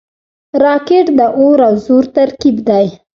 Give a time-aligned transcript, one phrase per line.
[0.63, 2.85] راکټ د اور او زور ترکیب دی